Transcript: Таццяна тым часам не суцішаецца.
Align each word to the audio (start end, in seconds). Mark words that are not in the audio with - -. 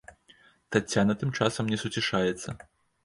Таццяна 0.75 1.13
тым 1.23 1.29
часам 1.43 1.69
не 1.75 1.79
суцішаецца. 1.85 2.49